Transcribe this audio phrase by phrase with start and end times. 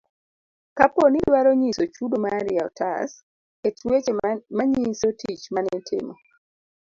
[0.77, 3.11] kapo ni idwaro nyiso chudo mari e otas,
[3.61, 4.11] ket weche
[4.57, 6.13] manyiso tich manitimo.